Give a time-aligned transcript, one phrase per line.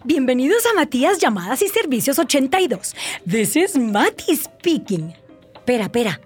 [0.00, 2.94] Bienvenidos a Matías Llamadas y Servicios 82.
[3.28, 5.14] This is Mati speaking.
[5.54, 6.20] Espera, espera.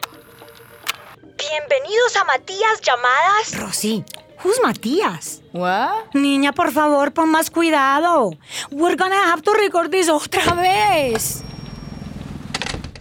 [1.37, 3.58] Bienvenidos a Matías Llamadas.
[3.58, 4.05] Rosy,
[4.42, 5.42] who's Matías?
[5.52, 6.15] What?
[6.15, 8.30] Niña, por favor, pon más cuidado.
[8.71, 11.43] We're gonna have to record this otra vez.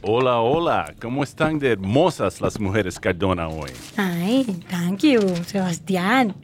[0.07, 0.93] Hola, hola.
[1.01, 3.71] ¿Cómo están de hermosas las mujeres Cardona hoy?
[3.97, 6.35] Ay, thank you, Sebastián.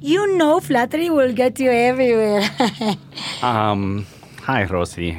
[0.00, 2.42] You know flattery will get you everywhere.
[3.40, 4.04] Um,
[4.44, 5.16] hi, Rosy.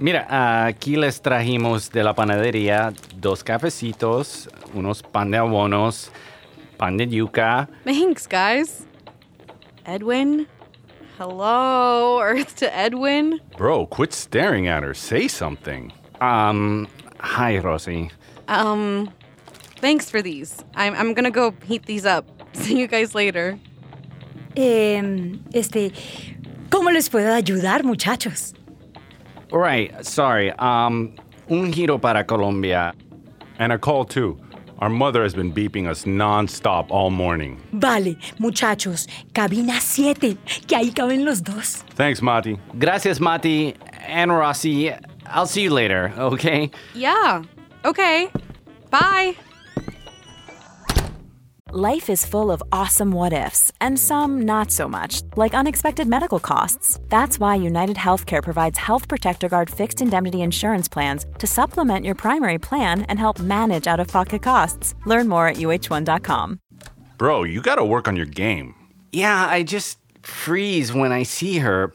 [0.00, 6.10] Mira, aquí les trajimos de la panadería dos cafecitos, unos pan de abonos,
[6.78, 7.68] pan de yuca.
[7.84, 8.86] Thanks, guys.
[9.84, 10.46] Edwin?
[11.18, 13.38] Hello, Earth to Edwin?
[13.58, 14.94] Bro, quit staring at her.
[14.94, 15.92] Say something.
[16.22, 16.88] Um,
[17.20, 18.10] hi, Rosy.
[18.48, 19.12] Um,
[19.76, 20.64] thanks for these.
[20.74, 22.26] I'm, I'm gonna go heat these up.
[22.54, 23.58] See you guys later.
[24.56, 25.92] Um, este,
[26.70, 28.54] ¿cómo les puedo ayudar, muchachos?
[29.52, 30.50] Right, sorry.
[30.58, 31.14] Um,
[31.48, 32.92] un giro para Colombia.
[33.58, 34.38] And a call too.
[34.80, 37.60] Our mother has been beeping us non-stop all morning.
[37.72, 40.38] Vale, muchachos, cabina 7,
[40.68, 41.82] que ahí caben los dos.
[41.96, 42.56] Thanks, Mati.
[42.78, 43.74] Gracias, Mati
[44.06, 44.92] and Rosy.
[45.30, 46.70] I'll see you later, okay?
[46.94, 47.42] Yeah.
[47.84, 48.30] Okay.
[48.90, 49.36] Bye.
[51.70, 56.40] Life is full of awesome what ifs, and some not so much, like unexpected medical
[56.40, 56.98] costs.
[57.10, 62.14] That's why United Healthcare provides Health Protector Guard fixed indemnity insurance plans to supplement your
[62.14, 64.94] primary plan and help manage out of pocket costs.
[65.04, 66.58] Learn more at uh1.com.
[67.18, 68.74] Bro, you gotta work on your game.
[69.12, 71.92] Yeah, I just freeze when I see her.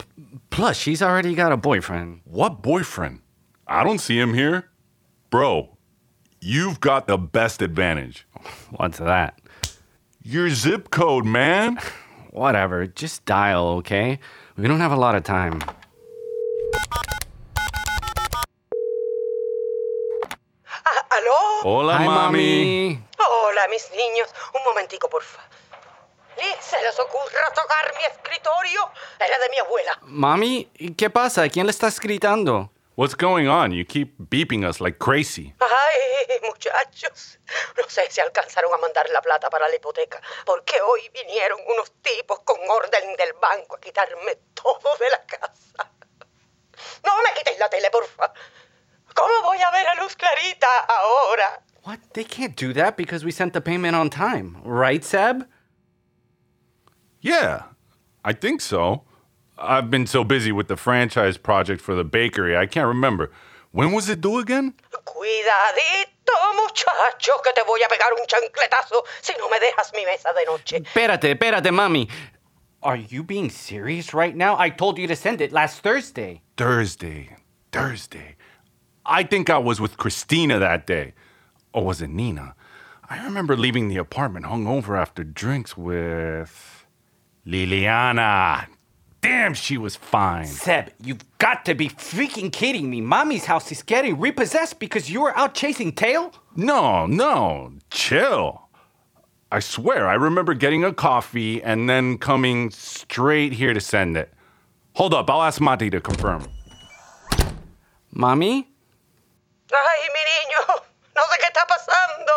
[0.51, 2.21] Plus, she's already got a boyfriend.
[2.25, 3.21] What boyfriend?
[3.67, 4.69] I don't see him here.
[5.29, 5.77] Bro,
[6.41, 8.27] you've got the best advantage.
[8.71, 9.39] What's that?
[10.21, 11.79] Your zip code, man.
[12.31, 14.19] Whatever, just dial, okay?
[14.57, 15.61] We don't have a lot of time.
[20.85, 21.61] Ah, ¿Aló?
[21.63, 22.99] Hola, Hi, mami.
[23.17, 24.33] Hola, mis niños.
[24.53, 25.39] Un momentico, porfa.
[26.37, 28.81] ¿Ni se les ocurra tocar mi escritorio?
[29.19, 29.99] Era de mi abuela.
[30.01, 30.67] Mami,
[30.97, 31.47] ¿qué pasa?
[31.49, 32.71] ¿Quién le estás gritando?
[32.95, 33.71] What's going on?
[33.71, 35.55] You keep beeping us like crazy.
[35.59, 37.39] Ay, muchachos.
[37.75, 41.91] No sé si alcanzaron a mandar la plata para la hipoteca, porque hoy vinieron unos
[42.03, 45.91] tipos con orden del banco a quitarme todo de la casa.
[47.03, 48.31] No me quitéis la tele, porfa.
[49.15, 51.63] ¿Cómo voy a ver a Luz Clarita ahora?
[51.85, 51.99] What?
[52.13, 55.47] They can't do that because we sent the payment on time, right, Seb?
[57.21, 57.63] Yeah,
[58.23, 59.03] I think so.
[59.57, 63.31] I've been so busy with the franchise project for the bakery, I can't remember.
[63.71, 64.73] When was it due again?
[65.05, 70.29] Cuidadito, muchacho, que te voy a pegar un chancletazo si no me dejas mi mesa
[70.33, 70.79] de noche.
[70.79, 72.07] Espérate, espérate, mami.
[72.83, 74.57] Are you being serious right now?
[74.57, 76.41] I told you to send it last Thursday.
[76.57, 77.35] Thursday.
[77.71, 78.35] Thursday.
[79.05, 81.13] I think I was with Christina that day.
[81.73, 82.55] Or was it Nina?
[83.09, 86.85] I remember leaving the apartment hungover after drinks with
[87.45, 88.67] Liliana.
[89.43, 90.45] Damn, she was fine.
[90.45, 93.01] Seb, you've got to be freaking kidding me.
[93.01, 96.33] Mommy's house is getting repossessed because you were out chasing tail?
[96.55, 98.69] No, no, chill.
[99.51, 104.33] I swear, I remember getting a coffee and then coming straight here to send it.
[104.93, 106.47] Hold up, I'll ask Mati to confirm.
[108.13, 108.69] Mommy?
[109.73, 110.83] Ay, mi niño,
[111.17, 112.31] no sé qué está pasando.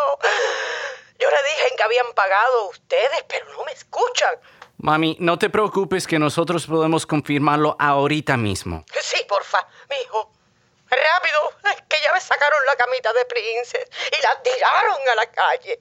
[1.21, 4.35] Yo le dije que habían pagado ustedes, pero no me escuchan.
[4.77, 8.85] Mami, no te preocupes que nosotros podemos confirmarlo ahorita mismo.
[9.01, 10.31] Sí, porfa, mijo.
[10.89, 15.25] Rápido, es que ya me sacaron la camita de Princess y la tiraron a la
[15.31, 15.79] calle.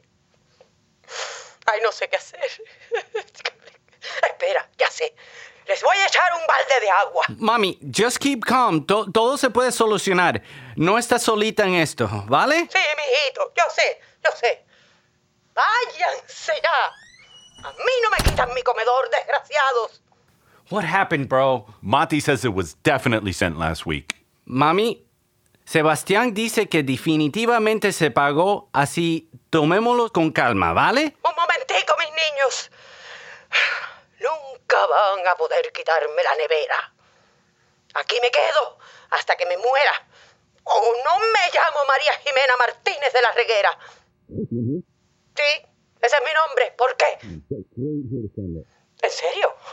[1.66, 2.40] Ay, no sé qué hacer.
[4.30, 5.14] Espera, ya sé.
[5.68, 7.24] Les voy a echar un balde de agua.
[7.38, 8.84] Mami, just keep calm.
[8.86, 10.42] To- todo se puede solucionar.
[10.76, 12.68] No estás solita en esto, ¿vale?
[12.72, 14.64] Sí, mijito, yo sé, yo sé.
[15.54, 16.92] Váyanse ya.
[17.62, 20.02] A mí no me quitan mi comedor, desgraciados.
[20.70, 21.66] What happened, bro?
[21.80, 24.14] Mati says it was definitely sent last week.
[24.46, 25.04] Mami,
[25.64, 31.16] Sebastián dice que definitivamente se pagó, así tomémoslo con calma, ¿vale?
[31.24, 32.70] Un momentico, mis niños.
[34.20, 36.92] Nunca van a poder quitarme la nevera.
[37.94, 38.78] Aquí me quedo
[39.10, 40.06] hasta que me muera.
[40.64, 43.78] O no me llamo María Jimena Martínez de la Reguera.
[45.36, 45.66] Sí,
[46.06, 46.72] ese es mi nombre.
[46.78, 47.18] ¿Por qué?
[49.02, 49.54] ¿En serio?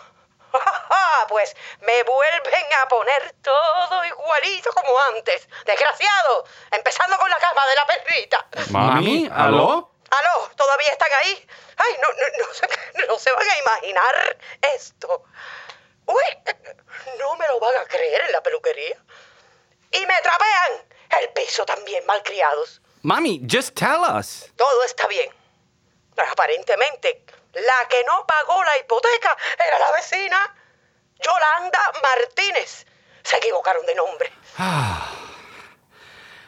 [0.56, 5.48] Ah, pues me vuelven a poner todo igualito como antes.
[5.66, 6.46] Desgraciado.
[6.70, 8.48] Empezando con la cama de la perrita.
[8.70, 9.92] Mami, ¿aló?
[10.12, 10.52] ¿Aló?
[10.56, 11.48] ¿Todavía están ahí?
[11.78, 14.38] Ay, no, no, no, se, no se van a imaginar
[14.76, 15.24] esto.
[16.06, 16.54] Uy,
[17.18, 18.98] no me lo van a creer en la peluquería.
[19.92, 20.88] Y me trapean
[21.22, 22.82] el piso también, malcriados.
[23.02, 24.52] Mami, just tell us.
[24.56, 25.32] Todo está bien.
[26.32, 30.56] Aparentemente, la que no pagó la hipoteca era la vecina,
[31.20, 32.86] Yolanda Martínez.
[33.24, 34.32] Se equivocaron de nombre.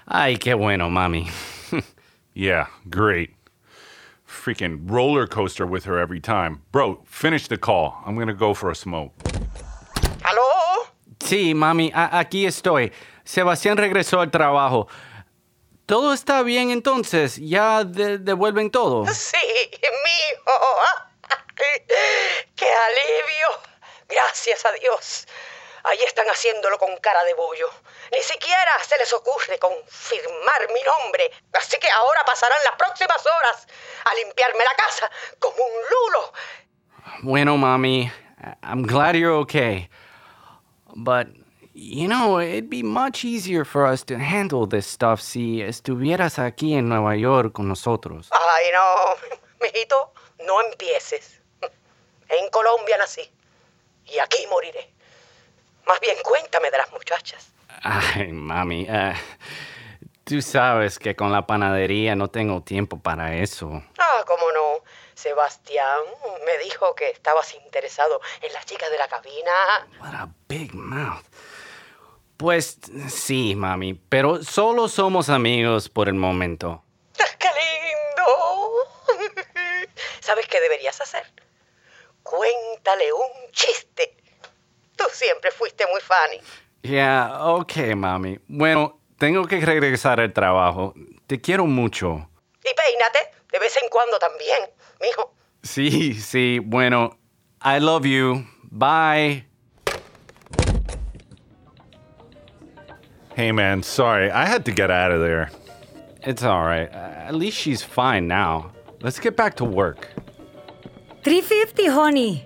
[0.08, 1.30] Ay, qué bueno, mami.
[2.38, 3.30] Yeah, great.
[4.28, 6.64] Freaking roller coaster with her every time.
[6.74, 8.04] Bro, finish the call.
[8.06, 9.14] I'm gonna go for a smoke.
[10.22, 10.90] ¿Aló?
[11.22, 12.92] Sí, mami, aquí estoy.
[13.24, 14.90] Sebastián regresó al trabajo.
[15.86, 17.38] ¿Todo está bien entonces?
[17.38, 19.06] ¿Ya de- devuelven todo?
[19.14, 20.52] Sí, mijo.
[22.56, 23.48] ¡Qué alivio!
[24.10, 25.28] Gracias a Dios.
[25.84, 27.70] Ahí están haciéndolo con cara de bollo.
[28.12, 31.30] Ni siquiera se les ocurre confirmar mi nombre.
[31.54, 33.68] Así que ahora pasarán las próximas horas
[34.06, 35.10] a limpiarme la casa
[35.40, 36.34] como un lulo.
[37.22, 38.12] Bueno, mami,
[38.64, 39.90] I'm glad you're okay.
[40.96, 41.28] But,
[41.76, 46.74] you know, it'd be much easier for us to handle this stuff si estuvieras aquí
[46.74, 48.30] en Nueva York con nosotros.
[48.32, 50.14] Ay, no, mijito,
[50.46, 51.42] no empieces.
[52.30, 53.30] En Colombia nací
[54.06, 54.90] y aquí moriré.
[55.86, 57.52] Más bien cuéntame de las muchachas.
[57.84, 59.14] Ay, mami, eh,
[60.24, 63.84] tú sabes que con la panadería no tengo tiempo para eso.
[64.00, 64.82] Ah, cómo no.
[65.14, 66.00] Sebastián
[66.46, 69.88] me dijo que estabas interesado en la chica de la cabina.
[70.00, 71.24] What a big mouth.
[72.38, 72.80] Pues
[73.10, 76.84] sí, mami, pero solo somos amigos por el momento.
[77.40, 78.28] ¡Qué lindo!
[80.20, 81.24] ¿Sabes qué deberías hacer?
[82.24, 84.18] Cuéntale un chiste.
[84.98, 86.42] Tú siempre fuiste muy funny.
[86.82, 88.40] Yeah, ok, mami.
[88.48, 90.94] Bueno, tengo que regresar al trabajo.
[91.28, 92.30] Te quiero mucho.
[92.64, 94.70] Y peínate de vez en cuando también,
[95.02, 95.34] mijo.
[95.64, 97.18] Sí, sí, bueno.
[97.64, 98.46] I love you.
[98.64, 99.55] Bye.
[103.36, 105.52] Hey man, sorry, I had to get out of there.
[106.24, 106.88] It's all right.
[106.90, 108.72] Uh, at least she's fine now.
[109.02, 110.08] Let's get back to work.
[111.26, 112.46] 350, honey.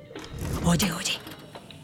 [0.66, 1.20] Oye, oye,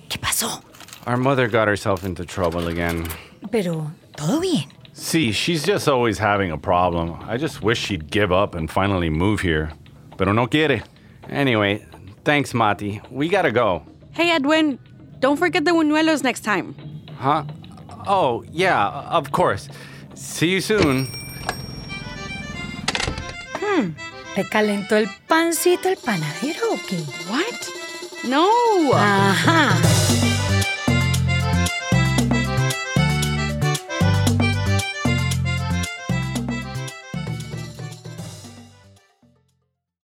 [0.09, 0.63] ¿qué pasó?
[1.05, 3.07] Our mother got herself into trouble again.
[3.51, 4.71] Pero, ¿todo bien?
[4.93, 7.13] See, she's just always having a problem.
[7.27, 9.71] I just wish she'd give up and finally move here.
[10.17, 10.81] Pero no quiere.
[11.29, 11.85] Anyway,
[12.23, 13.01] thanks, Mati.
[13.11, 13.83] We gotta go.
[14.13, 14.79] Hey, Edwin,
[15.19, 16.73] don't forget the buñuelos next time.
[17.19, 17.43] Huh?
[18.07, 19.67] Oh, yeah, uh, of course.
[20.13, 21.07] See you soon.
[23.59, 23.91] Hmm,
[24.35, 26.97] ¿Te calentó el pancito el panadero o qué?
[27.29, 28.25] What?
[28.27, 28.47] No.
[28.93, 29.75] Ajá.